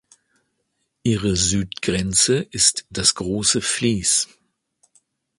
[1.03, 4.27] Ihre Südgrenze ist das Große Fließ.